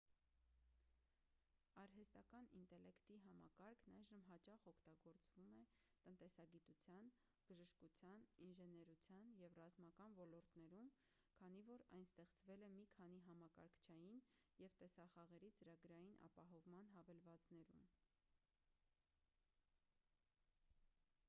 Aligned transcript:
արհեստական 1.81 2.47
ինտելեկտի 2.59 3.15
համակարգն 3.25 3.97
այժմ 4.03 4.23
հաճախ 4.29 4.63
օգտագործվում 4.71 5.49
է 5.57 5.59
տնտեսագիտության 6.05 7.11
բժշկության 7.51 8.23
ինժեներության 8.47 9.29
և 9.41 9.59
ռազմական 9.61 10.15
ոլորտներում 10.21 10.87
քանի 11.41 11.61
որ 11.69 11.83
այն 11.99 12.05
ստեղծվել 12.07 12.65
է 12.69 12.69
մի 12.79 12.85
քանի 12.95 13.19
համակարգչային 13.27 14.23
և 14.65 14.79
տեսախաղերի 14.83 15.51
ծրագրային 15.59 16.17
ապահովման 16.29 16.89
հավելվածներում 16.97 17.85